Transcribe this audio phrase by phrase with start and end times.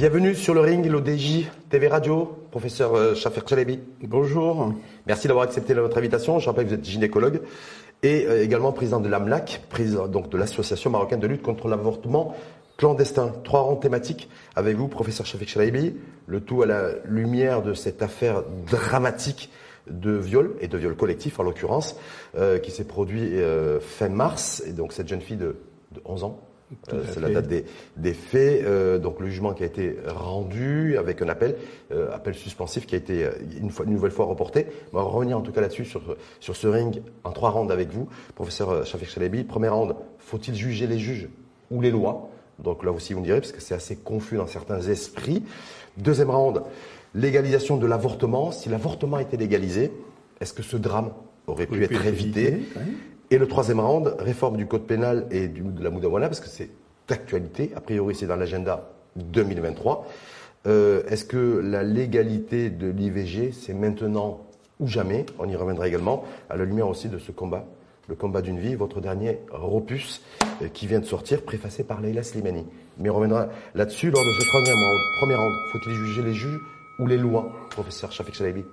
[0.00, 3.80] Bienvenue sur le ring, l'ODJ TV Radio, professeur euh, Shafer Chalebi.
[4.00, 4.72] Bonjour.
[5.06, 6.38] Merci d'avoir accepté notre invitation.
[6.38, 7.42] Je rappelle que vous êtes gynécologue
[8.02, 12.34] et euh, également président de l'AMLAC, président donc de l'Association marocaine de lutte contre l'avortement
[12.76, 13.32] clandestin.
[13.44, 15.94] Trois rangs thématiques avec vous, professeur Shafer Chalebi,
[16.26, 19.50] le tout à la lumière de cette affaire dramatique
[19.88, 21.96] de viol et de viol collectif en l'occurrence,
[22.36, 23.32] euh, qui s'est produit
[23.80, 24.62] fin mars.
[24.66, 25.56] Et donc cette jeune fille de,
[25.92, 26.40] de 11 ans,
[26.92, 27.48] euh, c'est la date
[27.96, 28.62] des, faits.
[28.64, 31.56] Euh, donc le jugement qui a été rendu avec un appel,
[31.92, 33.28] euh, appel suspensif qui a été
[33.60, 34.66] une, fois, une nouvelle fois reporté.
[34.92, 37.90] On va revenir en tout cas là-dessus sur, sur ce ring en trois rounds avec
[37.90, 39.44] vous, professeur Shafik Chalebi.
[39.44, 41.28] Première round, faut-il juger les juges
[41.70, 42.30] ou les lois?
[42.58, 45.42] Donc là aussi vous me direz parce que c'est assez confus dans certains esprits.
[45.96, 46.62] Deuxième round,
[47.14, 48.52] légalisation de l'avortement.
[48.52, 49.90] Si l'avortement était légalisé,
[50.40, 51.10] est-ce que ce drame
[51.46, 52.60] aurait pu, être évité,
[53.30, 56.70] et le troisième round, réforme du code pénal et de la Moudawana, parce que c'est
[57.08, 57.70] d'actualité.
[57.76, 60.06] A priori, c'est dans l'agenda 2023.
[60.66, 64.40] Euh, Est-ce que la légalité de l'IVG, c'est maintenant
[64.78, 65.26] ou jamais?
[65.38, 67.64] On y reviendra également, à la lumière aussi de ce combat,
[68.08, 70.22] le combat d'une vie, votre dernier Ropus,
[70.62, 72.66] euh, qui vient de sortir, préfacé par Leila Slimani.
[72.98, 75.00] Mais on reviendra là-dessus lors de ce troisième round.
[75.20, 76.60] Premier round, faut-il juger les juges
[76.98, 78.64] ou les lois, professeur Shafik Chalabi?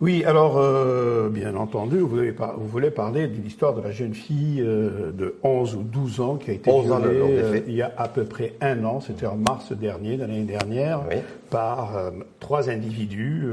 [0.00, 4.14] Oui, alors, euh, bien entendu, vous voulez, vous voulez parler de l'histoire de la jeune
[4.14, 7.92] fille euh, de 11 ou 12 ans qui a été violée euh, il y a
[7.96, 11.02] à peu près un an, c'était en mars dernier, de l'année dernière,
[11.48, 11.92] par
[12.40, 13.46] trois individus,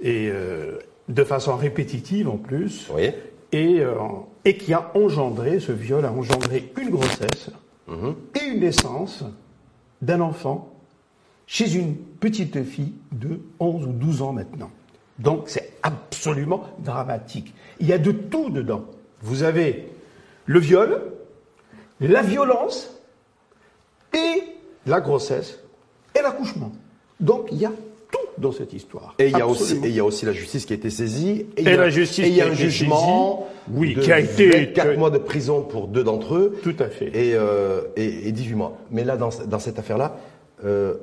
[0.00, 0.30] et
[1.08, 2.88] de façon répétitive en plus,
[3.52, 3.82] et,
[4.44, 7.50] et qui a engendré, ce viol a engendré une grossesse
[7.88, 8.14] mhm.
[8.40, 9.24] et une naissance
[10.00, 10.72] d'un enfant
[11.46, 14.70] chez une petite fille de 11 ou 12 ans maintenant.
[15.20, 17.54] Donc c'est absolument dramatique.
[17.78, 18.84] Il y a de tout dedans.
[19.22, 19.88] Vous avez
[20.46, 21.02] le viol,
[22.00, 22.90] la violence
[24.14, 24.42] et
[24.86, 25.60] la grossesse
[26.18, 26.72] et l'accouchement.
[27.20, 27.72] Donc il y a
[28.10, 29.14] tout dans cette histoire.
[29.18, 30.88] Et il y a aussi, et il y a aussi la justice qui a été
[30.88, 31.46] saisie.
[31.58, 33.46] Et, la justice il y a un jugement.
[33.70, 36.58] oui, qui a été 4 mois de prison pour deux d'entre eux.
[36.62, 37.08] Tout à fait.
[37.08, 38.78] Et, euh, et, 18 mois.
[38.90, 40.16] Mais là, dans, dans cette affaire-là,
[40.64, 40.94] euh,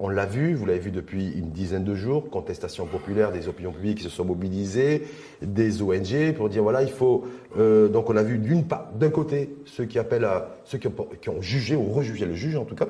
[0.00, 3.72] on l'a vu, vous l'avez vu depuis une dizaine de jours, contestation populaire des opinions
[3.72, 5.06] publiques qui se sont mobilisées,
[5.42, 7.24] des ONG pour dire voilà il faut
[7.58, 10.88] euh, donc on a vu d'une part d'un côté ceux qui appellent à ceux qui
[10.88, 12.88] ont, jugé ou rejugé le juge en tout cas,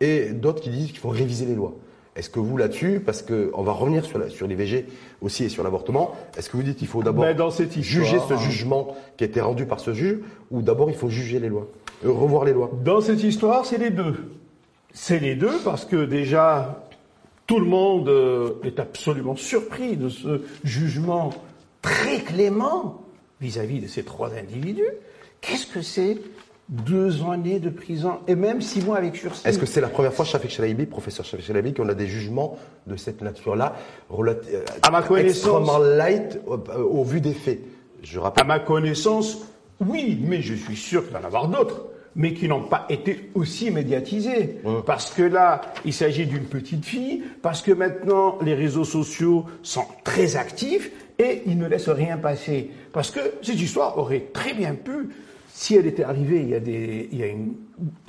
[0.00, 1.74] et d'autres qui disent qu'il faut réviser les lois.
[2.16, 4.86] Est-ce que vous là-dessus, parce que on va revenir sur, la, sur l'IVG
[5.20, 7.24] aussi et sur l'avortement, est-ce que vous dites qu'il faut d'abord
[7.80, 10.18] juger ce jugement qui a été rendu par ce juge,
[10.50, 11.68] ou d'abord il faut juger les lois,
[12.04, 12.72] euh, revoir les lois?
[12.84, 14.16] Dans cette histoire, c'est les deux.
[15.00, 16.82] C'est les deux parce que déjà,
[17.46, 21.30] tout le monde euh, est absolument surpris de ce jugement
[21.80, 23.00] très clément
[23.40, 24.90] vis-à-vis de ces trois individus.
[25.40, 26.18] Qu'est-ce que c'est
[26.68, 29.46] deux années de prison et même six mois avec sursis?
[29.46, 32.58] Est-ce que c'est la première fois, Shafik Chalaibi, professeur Shafik Chalaibi, qu'on a des jugements
[32.88, 33.76] de cette nature-là,
[34.12, 34.34] euh,
[34.82, 37.60] à ma connaissance, extrêmement light au, vu des faits?
[38.02, 38.42] Je rappelle.
[38.42, 39.38] À ma connaissance,
[39.80, 41.84] oui, mais je suis sûr qu'il va y en avoir d'autres
[42.18, 44.58] mais qui n'ont pas été aussi médiatisés.
[44.84, 49.86] Parce que là, il s'agit d'une petite fille, parce que maintenant, les réseaux sociaux sont
[50.02, 52.70] très actifs et ils ne laissent rien passer.
[52.92, 55.10] Parce que cette histoire aurait très bien pu,
[55.48, 57.54] si elle était arrivée il y a, des, il y a une,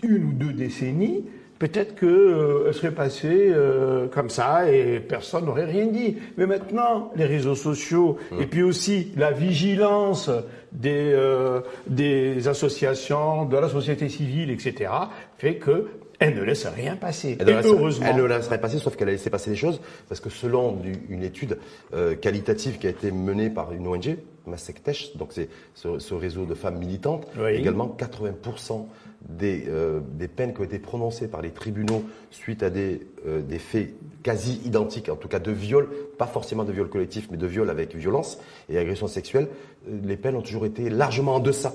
[0.01, 1.25] une ou deux décennies,
[1.59, 6.17] peut-être qu'elle euh, serait passée euh, comme ça et personne n'aurait rien dit.
[6.37, 10.31] Mais maintenant, les réseaux sociaux et puis aussi la vigilance
[10.71, 14.91] des, euh, des associations, de la société civile, etc.,
[15.37, 15.87] fait que
[16.19, 17.37] elle ne laisse rien passer.
[17.39, 18.05] Elle, et heureusement.
[18.09, 20.77] Elle ne laisse rien passer, sauf qu'elle a laissé passer des choses, parce que selon
[21.09, 21.57] une étude
[21.93, 26.55] euh, qualitative qui a été menée par une ONG, Massektesh, donc c'est ce, réseau de
[26.55, 28.87] femmes militantes, également 80%
[29.27, 33.41] des, euh, des, peines qui ont été prononcées par les tribunaux suite à des, euh,
[33.41, 33.93] des faits
[34.23, 37.69] quasi identiques, en tout cas de viol, pas forcément de viol collectif, mais de viol
[37.69, 38.39] avec violence
[38.69, 39.47] et agression sexuelle,
[39.87, 41.73] les peines ont toujours été largement en deçà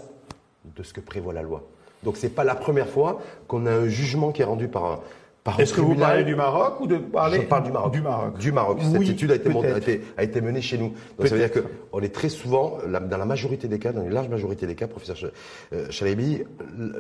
[0.76, 1.68] de ce que prévoit la loi.
[2.02, 5.00] Donc c'est pas la première fois qu'on a un jugement qui est rendu par un,
[5.58, 7.92] Est-ce que vous parlez du Maroc ou de parler Je parle du Maroc.
[7.92, 8.38] Du Maroc.
[8.38, 8.78] Du Maroc.
[8.80, 10.94] Cette étude a été, a, été, menée chez nous.
[11.18, 14.12] Donc ça veut dire qu'on est très souvent, dans la majorité des cas, dans une
[14.12, 15.16] large majorité des cas, professeur
[15.74, 15.88] euh,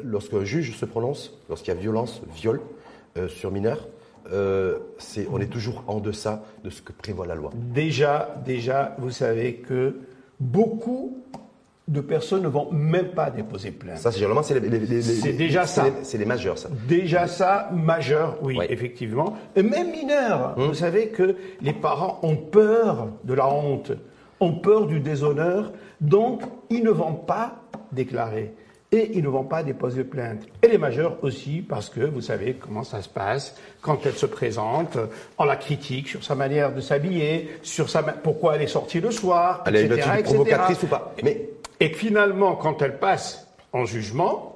[0.04, 2.60] lorsqu'un juge se prononce, lorsqu'il y a violence, viol
[3.16, 3.88] euh, sur mineur,
[4.32, 7.50] euh, c'est, on est toujours en deçà de ce que prévoit la loi.
[7.54, 10.00] Déjà, déjà, vous savez que
[10.38, 11.22] beaucoup
[11.86, 13.98] de personnes ne vont même pas déposer plainte.
[13.98, 14.58] Ça, c'est généralement, c'est
[15.32, 15.84] déjà ça.
[16.02, 16.70] C'est les majeurs, ça.
[16.88, 19.36] Déjà ça, majeur, oui, effectivement.
[19.54, 20.54] Et même mineur.
[20.56, 20.68] Hum.
[20.68, 23.92] Vous savez que les parents ont peur de la honte,
[24.40, 28.54] ont peur du déshonneur, donc ils ne vont pas déclarer
[28.90, 30.42] et ils ne vont pas déposer plainte.
[30.62, 34.26] Et les majeurs aussi, parce que vous savez comment ça se passe quand elle se
[34.26, 34.96] présente,
[35.36, 39.10] on la critique sur sa manière de s'habiller, sur sa pourquoi elle est sortie le
[39.10, 41.12] soir, elle etc., est provocatrice ou pas.
[41.24, 41.48] Mais
[41.80, 44.54] et finalement, quand elle passe en jugement,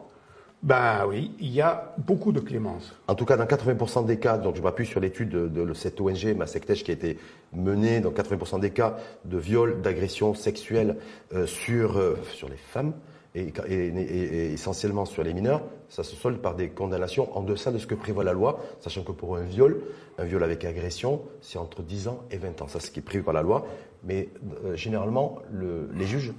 [0.63, 2.93] ben oui, il y a beaucoup de clémence.
[3.07, 6.35] En tout cas, dans 80% des cas, donc je m'appuie sur l'étude de, cette ONG,
[6.37, 7.19] Massektech, qui a été
[7.53, 10.97] menée dans 80% des cas de viol, d'agression sexuelle
[11.33, 12.93] euh, sur, euh, sur les femmes,
[13.35, 17.87] et, essentiellement sur les mineurs, ça se solde par des condamnations en deçà de ce
[17.87, 19.83] que prévoit la loi, sachant que pour un viol,
[20.19, 22.69] un viol avec agression, c'est entre 10 ans et 20 ans.
[22.69, 23.65] Ça, c'est ce qui est prévu par la loi.
[24.03, 24.29] Mais
[24.65, 26.33] euh, généralement, les juges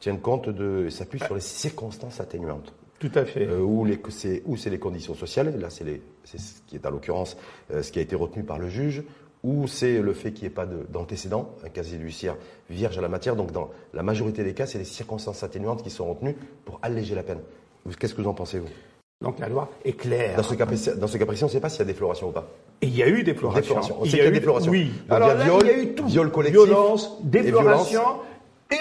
[0.00, 2.74] tiennent compte de, s'appuient sur les circonstances atténuantes.
[2.98, 3.46] Tout à fait.
[3.46, 3.86] Euh, où
[4.56, 7.36] c'est les conditions sociales, là c'est ce qui est à l'occurrence
[7.72, 9.02] euh, ce qui a été retenu par le juge,
[9.42, 12.36] ou c'est le fait qu'il n'y ait pas d'antécédent, un casier judiciaire
[12.70, 13.36] vierge à la matière.
[13.36, 17.14] Donc dans la majorité des cas, c'est les circonstances atténuantes qui sont retenues pour alléger
[17.14, 17.40] la peine.
[17.98, 18.70] Qu'est-ce que vous en pensez, vous?
[19.20, 20.36] Donc la loi est claire.
[20.36, 20.90] Dans ce cas, précis,
[21.44, 22.48] on ne sait pas s'il y a défloration ou pas.
[22.80, 23.76] Et il y a eu défloration.
[23.76, 24.70] On sait qu'il y a, eu défloration.
[24.70, 24.92] Oui.
[25.08, 26.06] Alors il y a viol, il y a eu tout.
[26.06, 28.02] Viol collectif, violence, défloration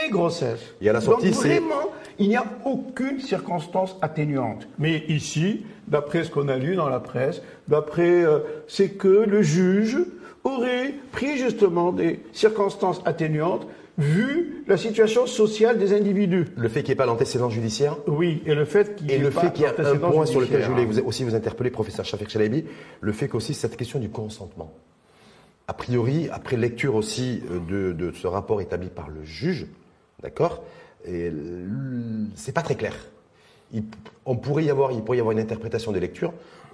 [0.05, 0.59] et, grossesse.
[0.81, 4.67] Et à la sortie, Donc vraiment, il n'y a aucune circonstance atténuante.
[4.79, 9.41] Mais ici, d'après ce qu'on a lu dans la presse, d'après, euh, c'est que le
[9.41, 9.97] juge
[10.43, 13.67] aurait pris justement des circonstances atténuantes
[13.97, 16.45] vu la situation sociale des individus.
[16.57, 19.17] Le fait qu'il n'y ait pas l'antécédent judiciaire Oui, et le fait qu'il y ait
[19.17, 21.69] Et le fait qu'il y a un point sur lequel je voulais aussi vous interpeller,
[21.69, 22.65] professeur Shafik Chalabi,
[23.01, 24.73] le fait qu'aussi cette question du consentement.
[25.67, 27.41] A priori, après lecture aussi
[27.71, 29.67] euh, de, ce rapport établi par le juge,
[30.23, 30.63] d'accord,
[31.05, 31.31] et
[32.35, 32.95] c'est pas très clair.
[34.25, 36.33] on pourrait y avoir, il pourrait y avoir une interprétation des lectures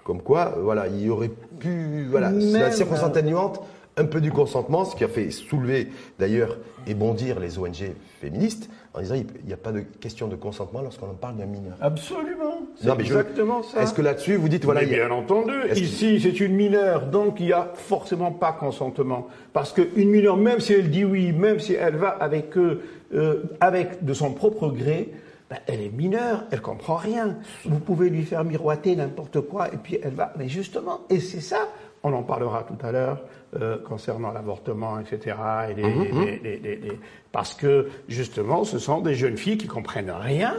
[0.10, 1.30] comme quoi, euh, voilà, il y aurait
[1.60, 3.62] pu, voilà, la circonstance atténuante,
[4.00, 6.58] un peu du consentement, ce qui a fait soulever d'ailleurs
[6.88, 10.82] et bondir les ONG féministes en disant il n'y a pas de question de consentement
[10.82, 11.76] lorsqu'on en parle d'un mineur.
[11.82, 12.62] Absolument.
[12.82, 13.84] C'est exactement ça.
[13.84, 14.86] Est-ce que là-dessus vous dites voilà.
[14.86, 15.54] bien entendu.
[15.76, 19.28] Ici c'est une mineure, donc il n'y a forcément pas consentement.
[19.54, 22.82] Parce qu'une mineure, même si elle dit oui, même si elle va avec eux,
[23.14, 25.14] euh, avec de son propre gré,
[25.50, 27.38] ben, elle est mineure, elle comprend rien.
[27.66, 30.32] Vous pouvez lui faire miroiter n'importe quoi et puis elle va.
[30.38, 31.68] Mais justement, et c'est ça,
[32.04, 33.22] on en parlera tout à l'heure
[33.56, 35.36] euh, concernant l'avortement, etc.
[35.72, 36.98] Et mhm, mhm.
[37.32, 40.54] parce que justement, ce sont des jeunes filles qui comprennent rien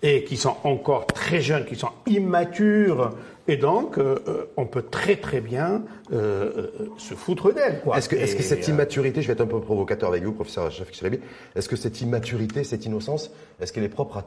[0.00, 3.10] et qui sont encore très jeunes, qui sont immatures.
[3.48, 7.82] Et donc, euh, euh, on peut très très bien se foutre d'elles.
[7.96, 10.70] Est-ce que, est que, cette immaturité, je vais être un peu provocateur avec vous, professeur
[10.70, 11.02] Chafik
[11.56, 14.24] est-ce que cette immaturité, cette innocence, est-ce qu'elle est propre à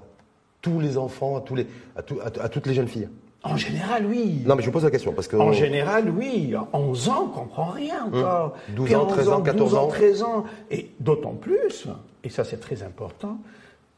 [0.61, 2.01] tous les enfants, à, tous les, à,
[2.43, 3.07] à toutes les jeunes filles?
[3.43, 4.41] En général, oui.
[4.45, 5.37] Non, mais je vous pose la question parce que.
[5.37, 6.53] En général, oui.
[6.73, 8.19] 11 ans, on comprend rien hum.
[8.19, 8.55] encore.
[8.75, 9.87] 12 ans, 13 ans, 14 ans.
[9.87, 10.43] 13 ans.
[10.69, 11.87] Et d'autant plus,
[12.23, 13.37] et ça c'est très important,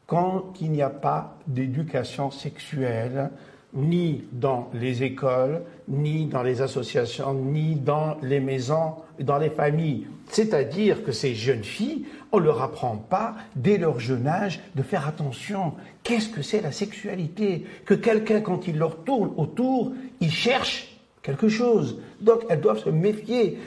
[0.06, 3.30] quand il n'y a pas d'éducation sexuelle,
[3.74, 10.06] ni dans les écoles, ni dans les associations, ni dans les maisons, dans les familles.
[10.28, 14.82] C'est-à-dire que ces jeunes filles on ne leur apprend pas, dès leur jeune âge, de
[14.82, 15.74] faire attention.
[16.02, 17.66] Qu'est-ce que c'est la sexualité?
[17.84, 22.00] Que quelqu'un, quand il leur tourne autour, il cherche quelque chose.
[22.20, 23.58] Donc elles doivent se méfier.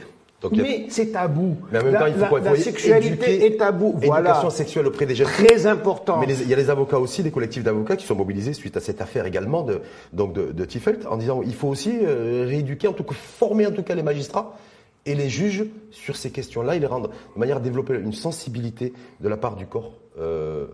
[0.52, 1.56] Mais c'est tabou.
[1.72, 3.96] Mais en même temps, il faut la, la sexualité est tabou.
[3.98, 4.30] Voilà.
[4.30, 5.28] Éducation sexuelle auprès des jeunes.
[5.28, 6.20] Très important.
[6.20, 8.80] Mais il y a les avocats aussi, des collectifs d'avocats qui sont mobilisés suite à
[8.80, 9.82] cette affaire également de,
[10.14, 13.66] donc de, de Tiffelt, en disant il faut aussi euh, rééduquer, en tout cas former
[13.68, 14.58] en tout cas les magistrats
[15.06, 18.94] et les juges, sur ces questions-là, ils les rendent de manière à développer une sensibilité
[19.20, 20.66] de la part du corps euh,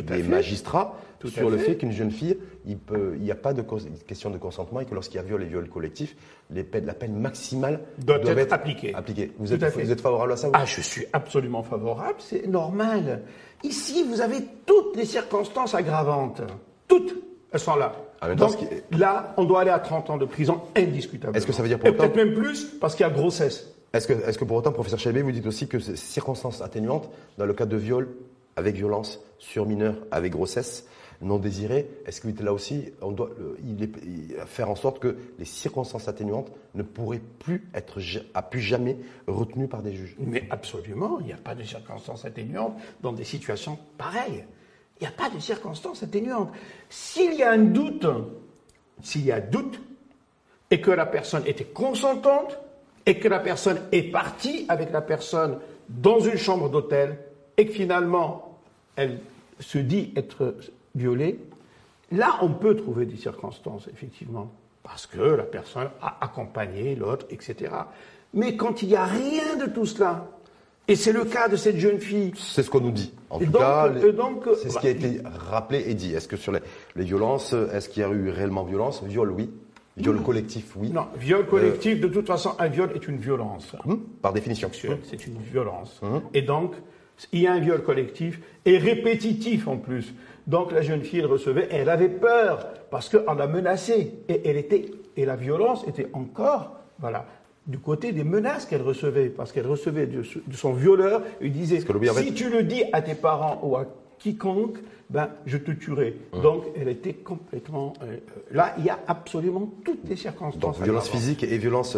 [0.00, 0.96] des magistrats
[1.28, 2.78] sur le fait, qu'une jeune fille, il
[3.20, 3.62] n'y a pas de
[4.06, 6.16] question de consentement et que lorsqu'il y a viol et viol collectif,
[6.50, 8.94] les peines, la peine maximale doit être, appliquée.
[9.38, 13.22] Vous, êtes, vous êtes favorable à ça Ah, je suis absolument favorable, c'est normal.
[13.62, 16.42] Ici, vous avez toutes les circonstances aggravantes.
[16.88, 17.14] Toutes,
[17.52, 17.94] elles sont là.
[18.36, 18.56] Donc
[18.92, 21.36] là, on doit aller à 30 ans de prison indiscutablement.
[21.36, 21.98] Est-ce que ça veut dire pour autant...
[21.98, 23.68] peut-être même plus parce qu'il y a grossesse.
[23.92, 27.10] Est-ce que, est que pour autant, professeur Chelbé, vous dites aussi que ces circonstances atténuantes,
[27.36, 28.08] dans le cas de viol
[28.56, 30.86] avec violence sur mineur avec grossesse
[31.22, 33.30] non désirée, est-ce que là aussi, on doit
[34.46, 38.00] faire en sorte que les circonstances atténuantes ne pourraient plus être,
[38.34, 40.16] à plus jamais retenues par des juges?
[40.18, 44.44] Mais absolument, il n'y a pas de circonstances atténuantes dans des situations pareilles.
[45.00, 46.50] Il n'y a pas de circonstances atténuantes.
[46.88, 48.06] S'il y a un doute,
[49.00, 49.80] s'il y a doute,
[50.70, 52.58] et que la personne était consentante,
[53.06, 57.18] et que la personne est partie avec la personne dans une chambre d'hôtel,
[57.56, 58.58] et que finalement,
[58.96, 59.20] elle
[59.60, 60.54] se dit être
[60.94, 61.38] violée,
[62.10, 67.72] là, on peut trouver des circonstances, effectivement, parce que la personne a accompagné l'autre, etc.
[68.34, 70.28] Mais quand il n'y a rien de tout cela,
[70.88, 72.32] et c'est le cas de cette jeune fille.
[72.36, 73.12] C'est ce qu'on nous dit.
[73.30, 73.92] En tout cas,
[74.60, 76.12] c'est ce qui a été rappelé et dit.
[76.12, 76.60] Est-ce que sur les,
[76.96, 79.02] violences, est-ce qu'il y a eu réellement violence?
[79.04, 79.50] Viol, oui.
[79.96, 80.90] Viol collectif, oui.
[80.90, 83.76] Non, viol collectif, de toute façon, un viol est une violence.
[83.86, 84.70] Hum, par définition.
[84.72, 86.00] C'est une violence.
[86.02, 86.22] Hum.
[86.34, 86.74] Et donc,
[87.32, 90.14] il y a un viol collectif et répétitif en plus.
[90.46, 94.56] Donc la jeune fille, elle recevait, elle avait peur parce qu'on l'a menacée et elle
[94.56, 97.26] était et la violence était encore, voilà,
[97.66, 102.34] du côté des menaces qu'elle recevait, parce qu'elle recevait de, son violeur, il disait si
[102.34, 103.86] tu le dis à tes parents ou à
[104.22, 104.78] quiconque,
[105.10, 106.16] ben je te tuerai.
[106.32, 106.40] Mmh.
[106.40, 108.16] Donc elle était complètement euh,
[108.50, 108.74] là.
[108.78, 110.78] Il y a absolument toutes les circonstances.
[110.78, 111.96] Donc violence physique et violence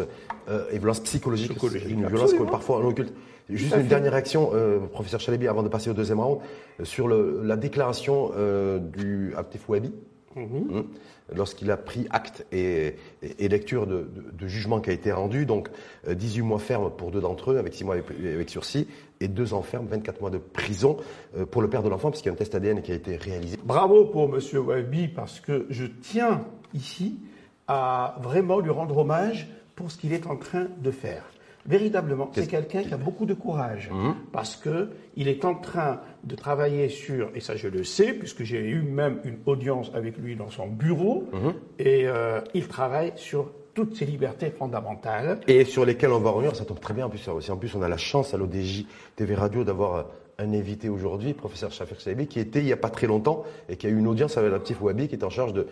[0.48, 1.52] euh, et violence psychologique.
[1.88, 3.12] Une violence que parfois on occulte.
[3.50, 6.40] Juste une dernière réaction, euh, professeur Chalebi, avant de passer au deuxième round,
[6.82, 8.32] sur le, la déclaration
[8.80, 9.92] du Abdef Wabi.
[10.34, 10.40] Mmh.
[10.40, 10.84] Mmh
[11.32, 12.96] lorsqu'il a pris acte et,
[13.38, 14.06] lecture de,
[14.46, 15.46] jugement qui a été rendu.
[15.46, 15.68] Donc
[16.08, 18.86] 18 euh, mois ferme pour deux d'entre eux, avec 6 mois avec, sursis,
[19.20, 20.96] et deux ans ferme, 24 mois de prison
[21.36, 23.16] euh, pour le père de l'enfant, puisqu'il y a un test ADN qui a été
[23.16, 23.58] réalisé.
[23.64, 24.40] Bravo pour M.
[24.58, 26.42] Wabi, parce que je tiens
[26.74, 27.18] ici
[27.66, 31.24] à vraiment lui rendre hommage pour ce qu'il est en train de faire.
[31.66, 34.14] Véritablement, c'est quelqu'un qui a beaucoup de courage mhm.
[34.32, 38.42] parce que il est en train de travailler sur, et ça je le sais puisque
[38.42, 41.54] j'ai eu même une audience avec lui dans son bureau, mhm.
[41.78, 45.40] et euh, il travaille sur toutes ces libertés fondamentales.
[45.46, 47.28] Et sur lesquelles on va revenir, ça tombe très bien en plus.
[47.28, 50.02] En plus, on a la chance à l'ODJ TV Radio d'avoir euh,
[50.38, 53.76] un invité aujourd'hui, professeur Shafir Saibi, qui était il n'y a pas très longtemps et
[53.76, 55.66] qui a eu une audience avec la petite Wabi qui est en charge de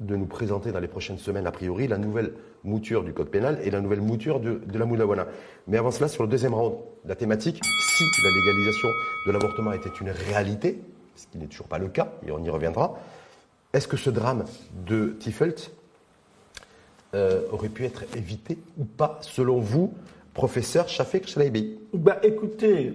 [0.00, 2.32] de nous présenter dans les prochaines semaines, a priori, la nouvelle
[2.64, 5.26] mouture du code pénal et la nouvelle mouture de, la Moudawana.
[5.68, 8.88] Mais avant cela, sur le deuxième round, la thématique, si la légalisation
[9.26, 10.80] de l'avortement était une réalité,
[11.16, 12.98] ce qui n'est toujours pas le cas, et on y reviendra,
[13.74, 14.46] est-ce que ce drame
[14.86, 15.70] de Tiffelt
[17.14, 19.92] euh, aurait pu être évité ou pas, selon vous,
[20.34, 22.94] professeur Shafek Shalaibi bah, Écoutez,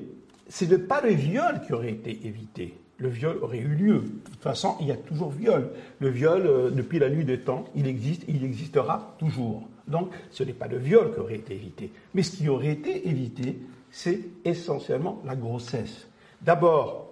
[0.50, 4.00] ce n'est pas le viol qui aurait été évité le viol aurait eu lieu.
[4.00, 5.69] De toute façon, il y a toujours viol.
[6.00, 9.63] Le viol, euh, depuis la nuit des temps, il existe, il existera toujours.
[9.88, 11.91] Donc, ce n'est pas le viol qui aurait été évité.
[12.13, 13.60] Mais ce qui aurait été évité,
[13.91, 16.07] c'est essentiellement la grossesse.
[16.41, 17.10] D'abord,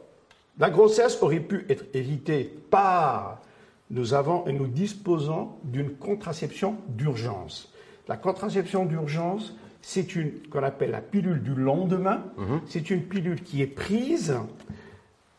[0.58, 3.42] la grossesse aurait pu être évitée par
[3.94, 7.72] nous avons et nous disposons d'une contraception d'urgence.
[8.08, 12.24] La contraception d'urgence, c'est une qu'on appelle la pilule du lendemain.
[12.38, 12.62] Mhm.
[12.66, 14.36] C'est une pilule qui est prise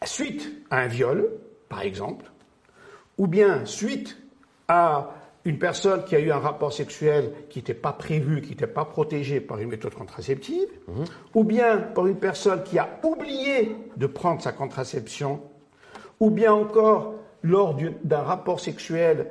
[0.05, 1.31] suite à un viol,
[1.69, 2.31] par exemple,
[3.19, 4.19] ou bien suite
[4.69, 8.67] à une personne qui a eu un rapport sexuel qui n'était pas prévu, qui n'était
[8.67, 11.05] pas protégé par une méthode contraceptive, mhm.
[11.35, 15.43] ou bien par une personne qui a oublié de prendre sa contraception,
[16.21, 17.15] ou bien encore
[17.45, 19.27] lors d'un rapport sexuel,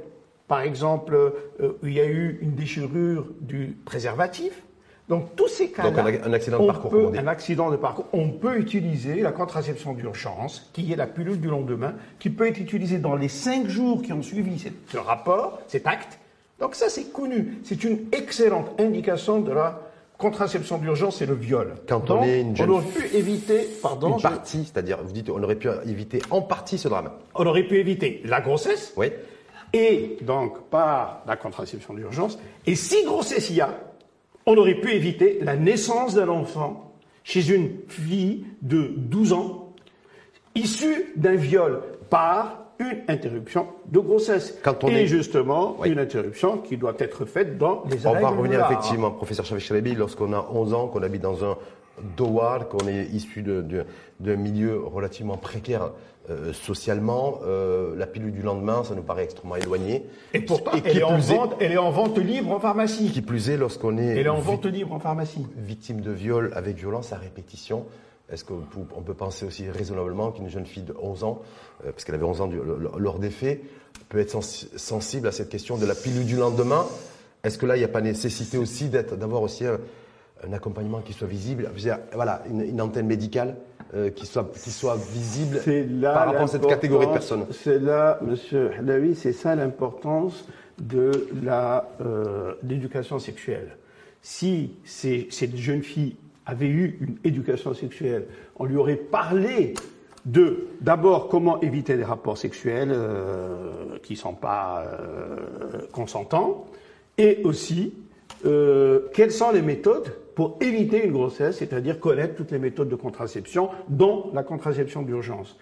[0.47, 4.61] par exemple, euh, où il y a eu une déchirure du préservatif,
[5.09, 5.89] donc tous ces cas-là,
[6.23, 10.93] un, accident de parcours, un accident de parcours, on peut utiliser la contraception d'urgence, qui
[10.93, 14.21] est la pilule du lendemain, qui peut être utilisée dans les cinq jours qui ont
[14.21, 16.19] suivi ce rapport, cet acte.
[16.59, 17.57] Donc ça, c'est connu.
[17.63, 19.81] C'est une excellente indication de la
[20.17, 21.75] contraception d'urgence et le viol.
[21.87, 25.29] Quand on est une jeune on aurait pu éviter, pardon, une partie, c'est-à-dire, vous dites,
[25.29, 27.11] on aurait pu éviter en partie ce drame.
[27.35, 28.93] On aurait pu éviter la grossesse.
[28.95, 29.07] Oui.
[29.73, 32.37] Et donc par la contraception d'urgence.
[32.67, 33.79] Et si grossesse il y a,
[34.45, 36.93] on aurait pu éviter la naissance d'un enfant
[37.23, 39.73] chez une fille de 12 ans,
[40.55, 44.59] issue d'un viol par une interruption de grossesse.
[44.63, 48.65] Quand on et justement, une interruption qui doit être faite dans les On va revenir
[48.65, 51.57] effectivement, professeur Chavez lorsqu'on a 11 ans, qu'on habite dans un
[52.17, 55.91] Dowar, qu'on est issu d'un milieu relativement précaire
[56.29, 60.05] euh, socialement, euh, la pilule du lendemain, ça nous paraît extrêmement éloigné.
[60.33, 63.11] Et pourtant, elle, est en vente, elle est en vente libre en pharmacie.
[63.11, 64.05] Qui plus est, lorsqu'on est...
[64.05, 65.45] Elle est en vente libre en pharmacie.
[65.57, 67.85] Victime de viol avec violence à répétition,
[68.31, 71.41] est-ce qu'on peut penser aussi raisonnablement qu'une jeune fille de 11 ans,
[71.85, 72.49] euh, parce qu'elle avait 11 ans
[72.97, 73.61] lors des faits,
[74.09, 76.85] peut être sensible à cette question de la pilule du lendemain?
[77.43, 79.79] Est-ce que là, il n'y a pas nécessité aussi d'avoir aussi un,
[80.53, 81.69] accompagnement qui soit visible
[82.13, 83.55] Voilà, une antenne médicale
[83.95, 85.59] euh, qui, soit, qui soit visible
[86.01, 87.45] par rapport à cette catégorie de personnes?
[87.51, 90.47] C'est là, Monsieur Halawi, c'est ça l'importance
[90.79, 93.77] de la euh, l'éducation sexuelle.
[94.23, 96.15] Si cette jeune fille
[96.45, 98.25] avait eu une éducation sexuelle,
[98.57, 99.73] on lui aurait parlé
[100.25, 104.85] de d'abord comment éviter des rapports sexuels euh, qui ne sont pas
[105.91, 106.67] consentants,
[107.17, 107.93] et aussi
[109.13, 113.69] quelles sont les méthodes pour éviter une grossesse, c'est-à-dire connaître toutes les méthodes de contraception,
[113.87, 115.57] dont la contraception d'urgence.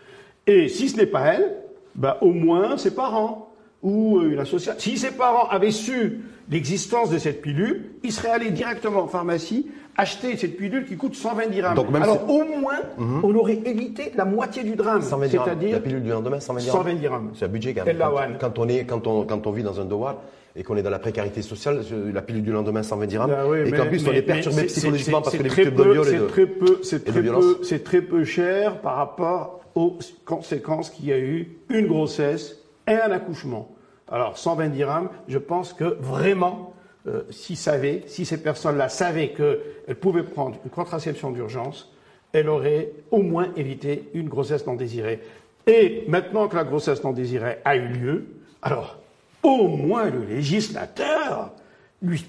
[0.47, 1.57] Et si ce n'est pas elle,
[1.95, 3.50] bah, au moins ses parents
[3.83, 4.79] ou euh, une association.
[4.79, 6.19] Si ses parents avaient su
[6.49, 11.15] l'existence de cette pilule, ils seraient allés directement en pharmacie acheter cette pilule qui coûte
[11.15, 11.75] 120 dirhams.
[11.75, 13.21] Donc Alors au moins, mhm.
[13.23, 15.01] on aurait évité la moitié du drame.
[15.01, 16.77] C'est-à-dire la pilule du lendemain, 120 dirhams.
[16.77, 17.31] 120 dirhams.
[17.35, 18.37] C'est un budget quand même.
[18.39, 20.17] Quand, on est, quand on, quand on vit dans un douar
[20.55, 21.81] et qu'on est dans la précarité sociale,
[22.13, 25.37] la pilule du lendemain 120 dirhams, ben et qu'en plus on est perturbé psychologiquement parce
[25.37, 28.81] que les victimes de viol C'est très peu, c'est très peu, c'est très peu cher
[28.81, 33.69] par rapport aux conséquences qu'il y a eu une grossesse et un accouchement.
[34.09, 36.73] Alors 120 dirhams, je pense que vraiment
[37.07, 41.91] euh, s'ils savaient, si ces personnes-là savaient qu'elles pouvaient prendre une contraception d'urgence,
[42.31, 45.19] elles auraient au moins évité une grossesse non désirée.
[45.65, 48.25] Et maintenant que la grossesse non désirée a eu lieu,
[48.61, 48.97] alors
[49.43, 51.51] au moins le législateur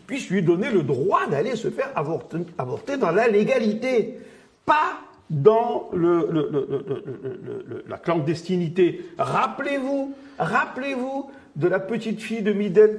[0.06, 4.18] puisse lui donner le droit d'aller se faire avorter, avorter, dans la légalité,
[4.64, 5.00] pas
[5.32, 9.00] dans le, la clandestinité.
[9.18, 12.98] Rappelez-vous, rappelez-vous de la petite fille de Midet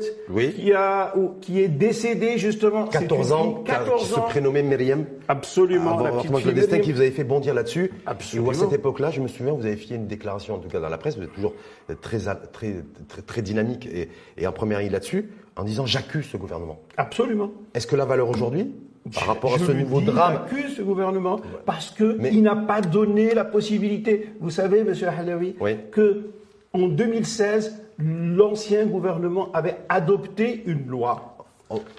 [0.56, 2.86] qui, a, qui est décédée justement.
[2.86, 5.06] 14 ans, 14 qui se prénommait Myriam.
[5.28, 5.98] Absolument.
[6.00, 7.92] Ah, la le destin qui vous avait fait bondir là-dessus.
[8.06, 8.52] Absolument.
[8.52, 10.90] à cette époque-là, je me souviens, vous avez fait une déclaration, en tout cas dans
[10.90, 11.54] la presse, vous êtes toujours
[12.02, 16.38] très, très, très, très dynamique et, et en première ligne là-dessus, en disant j'accuse ce
[16.38, 16.80] gouvernement.
[16.98, 17.52] Absolument.
[17.74, 18.72] Est-ce que la valeur aujourd'hui
[19.12, 20.42] par rapport à ce nouveau drame.
[20.50, 24.30] J'accuse ce gouvernement parce qu'il n'a pas donné la possibilité.
[24.40, 25.56] Vous savez, Monsieur Halawi,
[25.92, 26.30] que
[26.74, 31.30] en 2016, l'ancien gouvernement avait adopté une loi.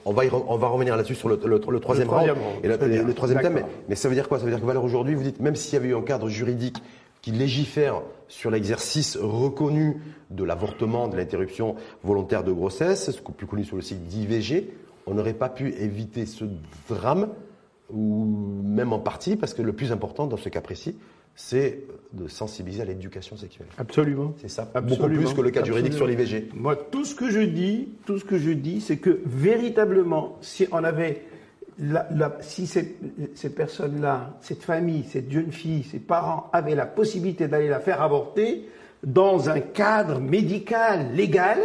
[0.05, 1.37] On va, on va revenir là-dessus sur le,
[1.81, 2.23] troisième rang
[2.63, 3.65] et le, troisième thème.
[3.89, 4.39] Mais, ça veut dire quoi?
[4.39, 6.29] Ça veut dire que Valère aujourd'hui, vous dites, même s'il y avait eu un cadre
[6.29, 6.77] juridique
[7.23, 13.65] qui légifère sur l'exercice reconnu de l'avortement, de l'interruption volontaire de grossesse, ce plus connu
[13.65, 14.71] sur le site d'IVG,
[15.07, 16.45] on n'aurait pas pu éviter ce
[16.89, 17.29] drame,
[17.91, 18.25] ou
[18.65, 20.97] même en partie, parce que le plus important dans ce cas précis,
[21.37, 21.81] c'est
[22.13, 23.67] de sensibiliser à l'éducation sexuelle.
[23.77, 24.35] Absolument.
[24.41, 24.71] C'est ça.
[24.83, 26.51] Beaucoup plus que le cas juridique sur l'IVG.
[26.55, 30.67] Moi, tout ce que je dis, tout ce que je dis, c'est que véritablement, si
[30.71, 31.25] on avait,
[32.41, 32.97] si ces,
[33.35, 38.01] ces personnes-là, cette famille, cette jeune fille, ses parents avaient la possibilité d'aller la faire
[38.01, 38.69] avorter
[39.05, 41.59] dans un cadre médical légal,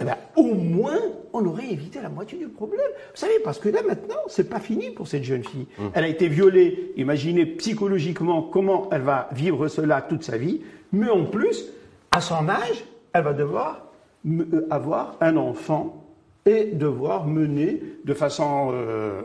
[0.00, 0.98] eh ben, au moins,
[1.32, 2.80] on aurait évité la moitié du problème.
[3.12, 5.66] Vous savez, parce que là, maintenant, c'est pas fini pour cette jeune fille.
[5.78, 5.84] Mmh.
[5.94, 6.92] Elle a été violée.
[6.96, 10.62] Imaginez psychologiquement comment elle va vivre cela toute sa vie.
[10.92, 11.66] Mais en plus,
[12.12, 13.90] à son âge, elle va devoir
[14.26, 16.04] euh, avoir un enfant
[16.46, 19.22] et devoir mener de façon euh,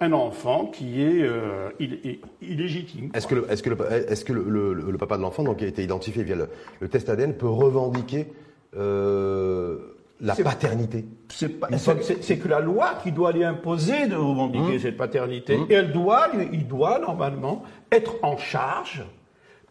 [0.00, 1.70] un, enfant qui est euh,
[2.42, 3.10] illégitime.
[3.14, 5.68] Est-ce que, le, est-ce que, le, est-ce que le, papa de l'enfant, donc, qui a
[5.68, 6.36] été identifié via
[6.80, 8.26] le, test ADN, peut revendiquer
[10.20, 11.04] la paternité.
[11.28, 14.80] C'est que la loi qui doit lui imposer de revendiquer mmh.
[14.80, 15.56] cette paternité.
[15.56, 15.66] Mmh.
[15.70, 19.04] Et elle doit, il doit normalement être en charge.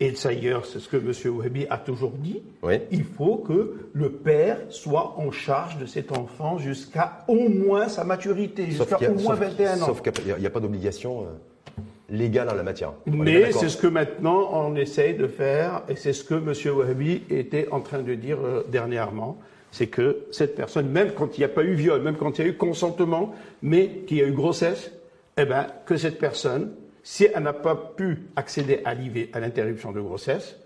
[0.02, 1.34] Et d'ailleurs, c'est ce que M.
[1.34, 2.44] Ouhebi a toujours dit.
[2.92, 8.04] Il faut que le père soit en charge de cet enfant jusqu'à au moins sa
[8.04, 9.86] maturité, jusqu'à au moins 21 ans.
[9.86, 12.92] Sauf qu'il n'y a, pas d'obligation euh, légale en la matière.
[13.06, 16.76] Mais c'est ce que maintenant on essaye de faire, et c'est ce que M.
[16.76, 19.38] Ouhebi était en train de dire euh, dernièrement
[19.72, 22.46] c'est que cette personne, même quand il n'y a pas eu viol, même quand il
[22.46, 24.92] y a eu consentement, mais qu'il y a eu grossesse,
[25.38, 26.74] eh ben, que cette personne,
[27.04, 30.58] si elle n'a pas pu accéder à l'IV, à l'interruption de grossesse,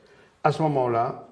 [0.44, 1.29] à ce moment-là,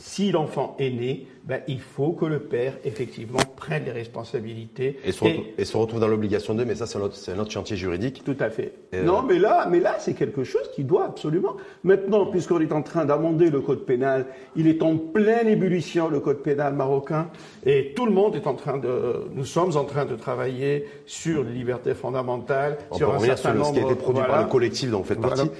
[0.00, 4.98] si l'enfant est né, ben, il faut que le père, effectivement, prenne les responsabilités.
[5.04, 8.22] Et se, retrouve, dans l'obligation d'eux, mais ça, c'est un, autre chantier juridique.
[8.24, 8.72] Tout à fait.
[8.94, 11.56] Euh, non, mais là, mais là c'est quelque chose qui doit absolument.
[11.84, 16.20] Maintenant, puisqu'on est en train d'amender le code pénal, il est en pleine ébullition, le
[16.20, 17.28] code pénal marocain,
[17.66, 19.26] et tout le monde est en train de.
[19.34, 23.68] Nous sommes en train de travailler sur les libertés fondamentales, on sur un certain nombre.
[23.68, 25.50] Ce qui a été produit par le collectif dont vous faites partie.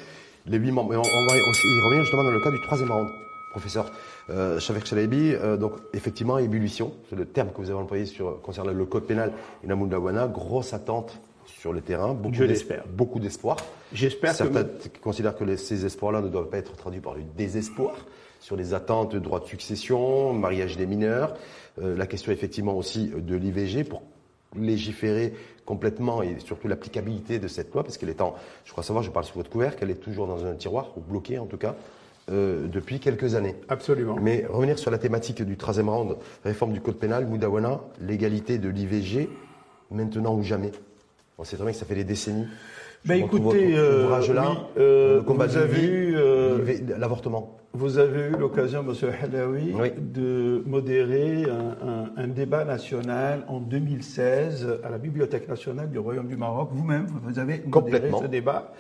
[0.47, 0.91] Les huit membres.
[0.93, 1.01] on, va
[1.51, 3.09] aussi y revenir justement dans le cas du troisième round
[3.51, 3.91] professeur
[4.31, 5.35] euh, Shavek Chalabi.
[5.35, 9.05] Euh, donc, effectivement, ébullition, c'est le terme que vous avez employé sur, concernant le code
[9.05, 9.33] pénal
[9.63, 10.29] et Namoundawana.
[10.29, 12.15] Grosse attente sur le terrain.
[12.15, 12.87] Beaucoup Je l'espère.
[12.87, 13.57] Beaucoup d'espoir.
[13.93, 14.67] J'espère Certains
[15.03, 17.95] considèrent que ces espoirs-là ne doivent pas être traduits par du désespoir
[18.39, 21.35] sur les attentes de droits de succession, mariage des mineurs.
[21.83, 24.03] Euh, la question, effectivement, aussi de l'IVG pour
[24.57, 25.35] légiférer
[25.65, 28.35] complètement et surtout l'applicabilité de cette loi, parce qu'elle est en,
[28.65, 31.01] je crois savoir, je parle sous votre couvert, qu'elle est toujours dans un tiroir, ou
[31.01, 31.77] bloquée en tout cas,
[32.31, 33.57] euh, depuis quelques années.
[33.69, 34.17] Absolument.
[34.21, 38.69] Mais revenir sur la thématique du troisième round, réforme du code pénal, Moudawana, l'égalité de
[38.69, 39.29] l'IVG,
[39.91, 40.71] maintenant ou jamais.
[41.39, 42.47] On sait très bien que ça fait des décennies.
[43.05, 46.17] Ben écoutez, euh, là, euh, vous avez eu
[46.99, 47.57] l'avortement.
[47.73, 51.47] Vous avez eu l'occasion, Monsieur Halawi, de modérer
[52.17, 56.69] un, débat national en 2016 à la Bibliothèque nationale du Royaume du Maroc.
[56.73, 58.73] Vous-même, vous avez modéré ce débat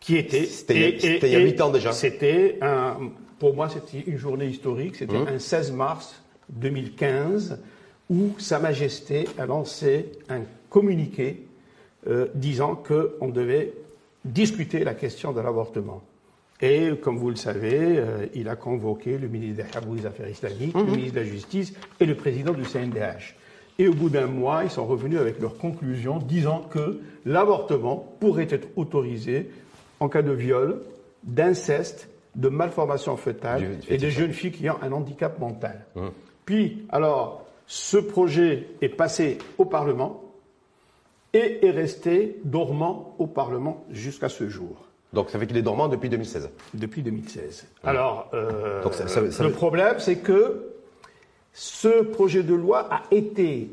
[0.00, 0.44] qui était.
[0.44, 1.92] C'était il y a 8 ans déjà.
[1.92, 4.96] C'était un, pour moi, c'était une journée historique.
[4.96, 5.28] C'était mmh.
[5.28, 7.60] un 16 mars 2015
[8.10, 11.44] où Sa Majesté a lancé un communiqué
[12.06, 13.74] euh, disant qu'on devait
[14.24, 16.02] discuter la question de l'avortement.
[16.60, 20.82] Et comme vous le savez, euh, il a convoqué le ministre des Affaires islamiques, le
[20.82, 20.90] mmh.
[20.90, 23.36] ministre de la Justice et le président du CNDH.
[23.78, 28.48] Et au bout d'un mois, ils sont revenus avec leurs conclusions disant que l'avortement pourrait
[28.50, 29.50] être autorisé
[30.00, 30.80] en cas de viol,
[31.22, 35.84] d'inceste, de malformation fœtale et de jeunes filles qui ont un handicap mental.
[35.96, 36.10] Hum.
[36.44, 40.22] Puis, alors, ce projet est passé au Parlement
[41.34, 44.86] et est resté dormant au Parlement jusqu'à ce jour.
[45.12, 47.66] Donc ça fait qu'il est dormant depuis 2016 Depuis 2016.
[47.82, 47.88] Hum.
[47.88, 50.74] Alors, euh, le problème, c'est que
[51.52, 53.68] ce projet de loi a été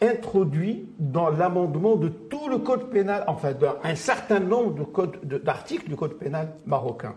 [0.00, 4.88] introduit dans l'amendement de tout le code pénal, enfin d'un certain nombre
[5.24, 7.14] d'articles du code pénal marocain.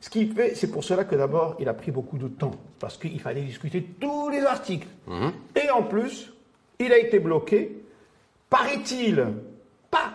[0.00, 2.96] Ce qui fait, c'est pour cela que d'abord, il a pris beaucoup de temps, parce
[2.96, 4.88] qu'il fallait discuter tous les articles.
[5.06, 5.32] Mhm.
[5.62, 6.32] Et en plus,
[6.78, 7.82] il a été bloqué,
[8.48, 9.26] paraît-il,
[9.90, 10.12] pas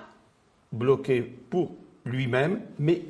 [0.72, 1.72] bloqué pour
[2.06, 3.04] lui-même, mais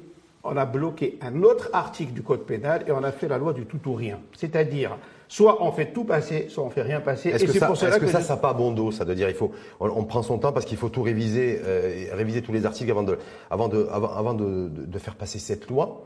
[0.43, 3.53] on a bloqué un autre article du Code pénal et on a fait la loi
[3.53, 4.19] du tout ou rien.
[4.33, 7.29] C'est-à-dire, soit on fait tout passer, soit on fait rien passer.
[7.29, 9.35] Est-ce que, ça, est que, ça, ça n'a pas bon dos, ça de dire il
[9.35, 12.89] faut, on, prend son temps parce qu'il faut tout réviser, euh, réviser tous les articles
[12.91, 13.17] avant de,
[13.49, 16.03] avant de, avant, de, de, faire passer cette loi,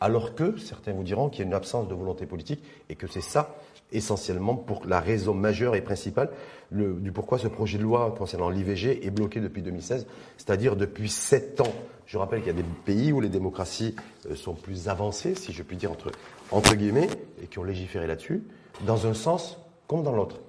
[0.00, 3.06] alors que certains vous diront qu'il y a une absence de volonté politique et que
[3.06, 3.54] c'est ça
[3.92, 6.30] essentiellement pour la raison majeure et principale
[6.70, 11.08] le, du pourquoi ce projet de loi concernant l'IVG est bloqué depuis 2016, c'est-à-dire depuis
[11.08, 11.72] sept ans.
[12.06, 13.94] Je rappelle qu'il y a des pays où les démocraties
[14.28, 16.10] euh, sont plus avancées, si je puis dire entre,
[16.50, 17.08] entre guillemets,
[17.42, 18.42] et qui ont légiféré là-dessus,
[18.86, 20.40] dans un sens comme dans l'autre.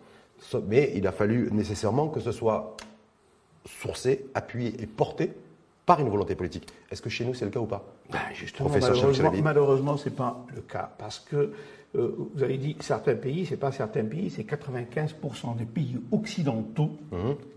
[0.68, 2.76] Mais il a fallu nécessairement que ce soit
[3.66, 5.32] sourcé, appuyé et porté
[5.86, 6.68] par une volonté politique.
[6.90, 7.84] Est-ce que chez nous c'est le cas ou pas?
[8.12, 10.92] Ben Justement, malheureusement, malheureusement ce n'est pas le cas.
[10.98, 11.54] Parce que
[11.96, 16.92] euh, vous avez dit certains pays, c'est pas certains pays, c'est 95% des pays occidentaux,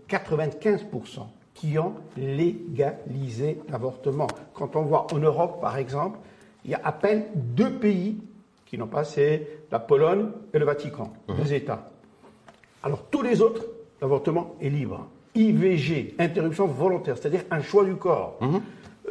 [0.09, 1.25] 95% mhm.
[1.53, 4.27] qui ont légalisé l'avortement.
[4.53, 6.19] Quand on voit en Europe, par exemple,
[6.65, 8.17] il y a à peine deux pays
[8.65, 11.35] qui n'ont pas, c'est la Pologne et le Vatican, mhm.
[11.37, 11.89] deux États.
[12.83, 13.63] Alors tous les autres,
[14.01, 15.07] l'avortement est libre.
[15.33, 18.37] IVG, interruption volontaire, c'est-à-dire un choix du corps.
[18.41, 18.61] Mhm.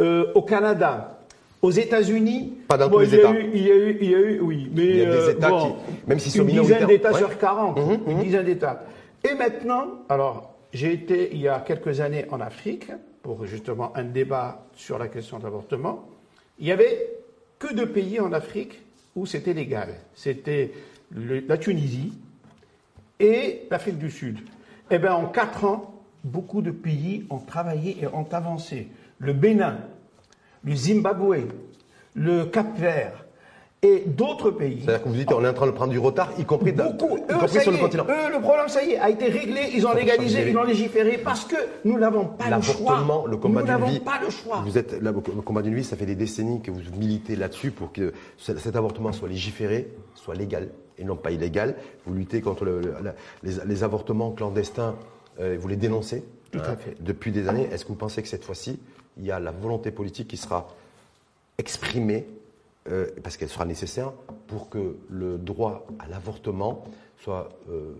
[0.00, 1.20] Euh, au Canada,
[1.64, 3.32] aux États-Unis, pas dans tous les États.
[3.32, 5.32] il y a eu, il y a eu, oui, mais il y a des euh,
[5.32, 5.66] États qui,
[6.06, 8.22] même si une dizaine d'États sur 40, mhm, une mhm.
[8.22, 8.84] dizaine d'États.
[9.24, 14.04] Et maintenant, alors j'ai été il y a quelques années en Afrique pour justement un
[14.04, 16.06] débat sur la question de l'avortement.
[16.58, 17.08] Il y avait
[17.58, 18.82] que deux pays en Afrique
[19.16, 19.88] où c'était légal.
[20.14, 20.70] C'était
[21.16, 22.12] la Tunisie
[23.18, 24.36] et l'Afrique du Sud.
[24.90, 28.88] Eh bien, en quatre ans, beaucoup de pays ont travaillé et ont avancé.
[29.18, 29.78] Le Bénin,
[30.64, 31.48] le Zimbabwe,
[32.14, 33.24] le Cap-Vert
[33.82, 34.80] et d'autres pays.
[34.82, 37.18] C'est-à-dire que vous dites qu'on est en train de prendre du retard, y compris, Beaucoup,
[37.18, 38.06] y compris sur le continent.
[38.08, 41.18] Eux, le problème, ça y est, a été réglé, ils ont légalisé, ils ont légiféré
[41.18, 43.04] parce que nous n'avons pas le choix.
[43.28, 44.00] le combat d'une vie.
[44.00, 44.62] pas le choix.
[44.64, 47.92] Vous êtes, le combat d'une vie, ça fait des décennies que vous militez là-dessus pour
[47.92, 51.74] que cet avortement soit légiféré, soit légal et non pas illégal.
[52.06, 52.66] Vous luttez contre
[53.42, 54.94] les, avortements clandestins,
[55.40, 56.24] euh, vous les dénoncez.
[56.58, 56.96] Tout à fait.
[57.00, 58.78] Depuis des années, est-ce que vous pensez que cette fois-ci,
[59.16, 60.68] il y a la volonté politique qui sera
[61.58, 62.26] exprimée,
[62.88, 64.12] euh, parce qu'elle sera nécessaire,
[64.46, 66.84] pour que le droit à l'avortement
[67.18, 67.94] soit, euh,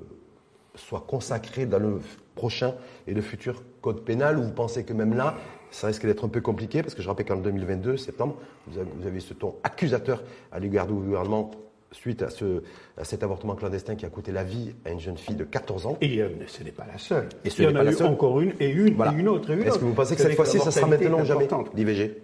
[0.75, 2.01] soit consacré dans le
[2.35, 2.75] prochain
[3.07, 5.37] et le futur code pénal, ou vous pensez que même là,
[5.71, 8.37] ça risque d'être un peu compliqué, parce que je rappelle qu'en 2022, septembre,
[8.67, 11.51] vous avez, vous avez ce ton accusateur à l'égard du gouvernement
[11.95, 12.63] suite à, ce,
[12.99, 15.87] à, cet avortement clandestin qui a coûté la vie à une jeune fille de 14
[15.87, 15.99] ans.
[16.01, 17.29] Et euh, ce n'est pas la seule.
[17.45, 19.79] Et ce Il y en a eu encore une, et une, et une autre, Est-ce
[19.79, 22.17] que vous pensez que cette fois-ci, ça sera maintenant ou jamais, l'IVG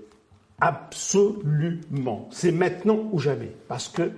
[0.60, 2.28] Absolument.
[2.30, 3.52] C'est maintenant ou jamais.
[3.68, 4.10] Parce que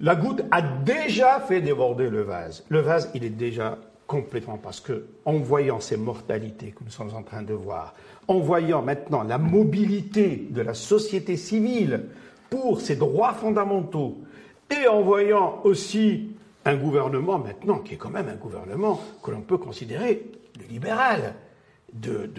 [0.00, 2.64] la goutte a déjà fait déborder le vase.
[2.68, 7.14] Le vase, il est déjà complètement parce que en voyant ces mortalités que nous sommes
[7.14, 7.94] en train de voir,
[8.28, 12.04] en voyant maintenant la mobilité de la société civile
[12.50, 14.18] pour ses droits fondamentaux,
[14.72, 16.30] et en voyant aussi
[16.64, 21.34] un gouvernement maintenant qui est quand même un gouvernement que l'on peut considérer de libéral,
[21.92, 22.30] de,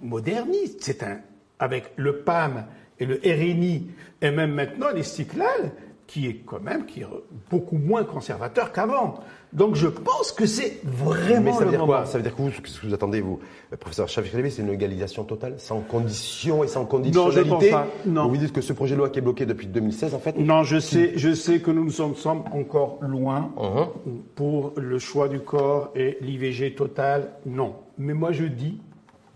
[0.00, 0.78] moderniste.
[0.82, 1.20] C'est un
[1.58, 2.66] avec le PAM
[3.00, 3.90] et le RNI
[4.22, 5.72] et même maintenant l'Istiklal
[6.08, 7.06] qui est quand même qui est
[7.50, 9.20] beaucoup moins conservateur qu'avant.
[9.52, 12.06] Donc je pense que c'est vraiment Mais ça veut dire quoi?
[12.06, 13.38] Ça veut dire que vous, ce que vous attendez, vous,
[13.78, 17.86] professeur Chafik c'est une égalisation totale, sans condition et sans conditionnalité Non, je pense pas.
[18.06, 18.28] Non.
[18.28, 20.64] Vous dites que ce projet de loi qui est bloqué depuis 2016, en fait Non,
[20.64, 23.88] je sais, je sais que nous nous sommes, encore loin uh-huh.
[24.34, 27.32] pour le choix du corps et l'IVG total.
[27.44, 27.76] Non.
[27.98, 28.80] Mais moi je dis,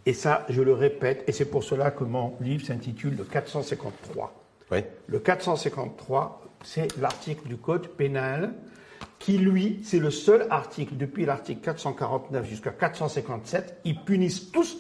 [0.07, 4.33] et ça je le répète, et c'est pour cela que mon livre s'intitule Le 453.
[5.09, 8.55] Le 453, c'est l'article du Code pénal
[9.19, 14.79] qui, lui, c'est le seul article, depuis l'article 449 jusqu'à 457, ils punissent tous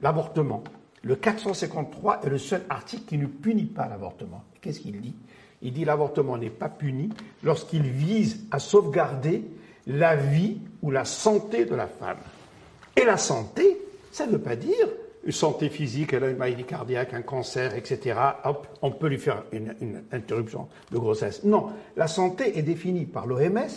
[0.00, 0.62] l'avortement.
[1.02, 4.44] Le 453 est le seul article qui ne punit pas l'avortement.
[4.60, 5.14] Qu'est-ce qu'il dit?
[5.62, 7.10] Il dit l'avortement n'est pas puni
[7.42, 9.44] lorsqu'il vise à sauvegarder
[9.86, 12.18] la vie ou la santé de la femme.
[12.96, 13.78] Et la santé,
[14.12, 14.86] ça ne veut pas dire
[15.24, 18.18] une santé physique, elle a une maladie cardiaque, un cancer, etc.
[18.44, 21.44] Hop, on peut lui faire une, interruption de grossesse.
[21.44, 23.68] Non, la santé est définie par l'OMS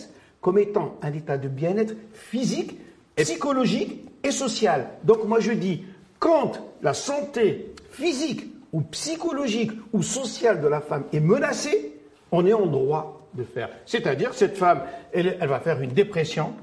[0.41, 2.79] comme étant un état de bien-être physique,
[3.15, 4.89] psychologique et social.
[5.03, 5.85] Donc moi je dis,
[6.19, 11.93] quand la santé physique ou psychologique ou sociale de la femme est menacée,
[12.31, 13.69] on est en droit de faire.
[13.85, 16.53] C'est-à-dire, cette femme, elle va faire une dépression,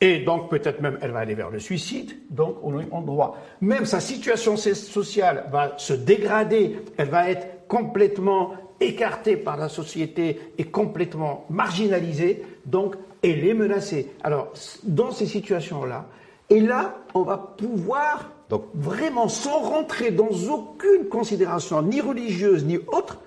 [0.00, 3.38] et donc peut-être même elle va aller vers le suicide, donc on est en droit.
[3.60, 10.40] Même sa situation sociale va se dégrader, elle va être complètement écartée par la société
[10.56, 14.12] et complètement marginalisée, donc elle est menacée.
[14.22, 14.52] Alors
[14.84, 16.06] dans ces situations-là,
[16.48, 22.78] et là on va pouvoir donc, vraiment sans rentrer dans aucune considération ni religieuse ni
[22.78, 23.18] autre,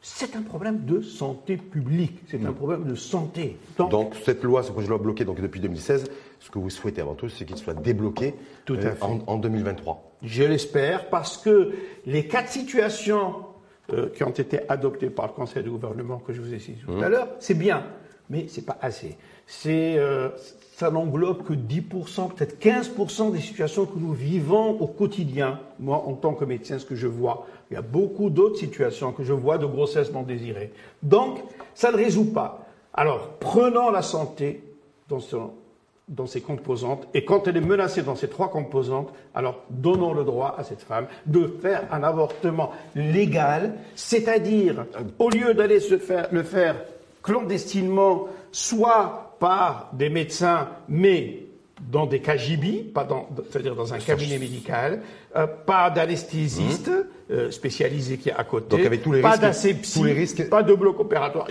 [0.00, 3.58] c'est un problème de santé publique, c'est un problème de santé.
[3.78, 6.04] Donc, cette loi, ce projet de loi bloqué donc, depuis 2016,
[6.38, 8.34] ce que vous souhaitez avant tout, c'est qu'il soit débloqué
[8.70, 10.16] euh, en, 2023.
[10.22, 11.72] Je l'espère, parce que
[12.06, 13.46] les quatre situations
[13.92, 16.78] euh, qui ont été adoptées par le Conseil de gouvernement que je vous ai cité
[16.84, 17.10] tout à mmh.
[17.10, 17.84] l'heure, c'est bien,
[18.30, 19.16] mais c'est pas assez.
[19.46, 20.30] C'est euh,
[20.76, 25.58] ça n'englobe que 10%, peut-être 15% des situations que nous vivons au quotidien.
[25.80, 29.10] Moi, en tant que médecin, ce que je vois, il y a beaucoup d'autres situations
[29.10, 30.70] que je vois de grossesse non désirée.
[31.02, 31.38] Donc,
[31.74, 32.66] ça ne résout pas.
[32.92, 34.62] Alors, prenons la santé
[35.08, 40.24] dans, ses composantes, et quand elle est menacée dans ces trois composantes, alors donnons le
[40.24, 44.84] droit à cette femme de faire un avortement légal, c'est-à-dire,
[45.18, 46.76] au lieu d'aller se faire, le faire
[47.22, 51.46] clandestinement, soit par des médecins, mais
[51.80, 55.02] dans des KGB, pas dans, c'est-à-dire dans un cabinet médical,
[55.36, 57.32] euh, pas d'anesthésiste mmh.
[57.32, 60.98] euh, spécialisé qui est à côté, Donc avec tous les pas d'asepsie, pas de bloc
[61.00, 61.46] opératoire.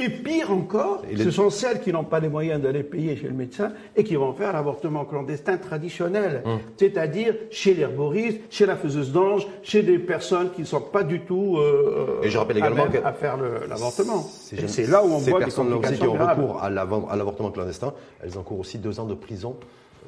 [0.00, 3.34] Et pire encore, ce sont celles qui n'ont pas les moyens d'aller payer chez le
[3.34, 6.60] médecin et qui vont faire l'avortement clandestin traditionnel, hum.
[6.76, 11.20] c'est-à-dire chez l'herboriste, chez la faiseuse d'ange, chez des personnes qui ne sont pas du
[11.22, 13.36] tout euh, et je rappelle également à, faire
[13.68, 14.22] l'avortement.
[14.22, 18.60] C'est là où on voit des complications qui ont recours à l'avortement clandestin, elles encourent
[18.60, 19.56] aussi deux ans de prison,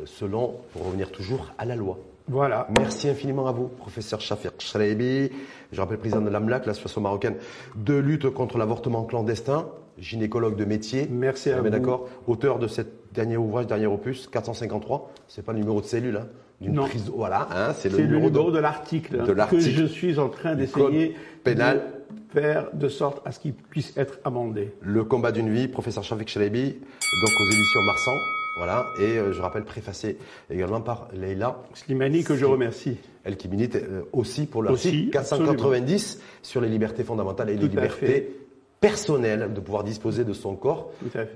[0.00, 1.98] euh, selon, pour revenir toujours à la loi.
[2.28, 2.68] Voilà.
[2.78, 5.30] Merci infiniment à vous, professeur Shafir Shreibi.
[5.72, 7.34] Je rappelle président de l'AMLAC, l'association marocaine
[7.74, 9.66] de lutte contre l'avortement clandestin,
[10.00, 11.08] gynécologue de métier.
[11.10, 11.68] Merci à vous.
[11.68, 12.08] d'accord.
[12.26, 15.12] Auteur de cet dernier ouvrage, dernier opus, 453.
[15.28, 16.26] C'est pas le numéro de cellule, hein.
[16.62, 16.86] Non.
[17.14, 22.38] voilà, hein, c'est le, numéro, de, l'article que je suis en train d'essayer pénal de
[22.38, 24.74] faire de sorte à ce qu'il puisse être amendé.
[24.82, 28.12] Le combat d'une vie, professeur Shafik Shalabi, donc aux éditions Marsan.
[28.58, 30.18] Voilà, et euh, je rappelle préfacé
[30.50, 32.98] également par Leila Slimani, que je remercie.
[33.24, 38.39] Elle qui milite euh, aussi pour l'article 490 sur les libertés fondamentales et les libertés
[38.80, 40.90] personnelles de pouvoir disposer de son corps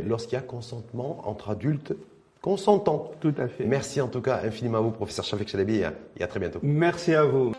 [0.04, 1.94] lorsqu'il y a consentement entre adultes
[2.40, 3.10] consentants.
[3.20, 3.64] Tout à fait.
[3.64, 5.82] Merci en tout cas infiniment à vous, professeur Shafik Chalabi,
[6.16, 6.60] et à très bientôt.
[6.62, 7.52] Merci à vous.